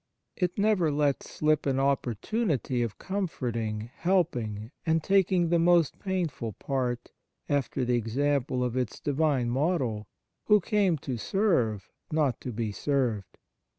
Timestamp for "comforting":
2.97-3.91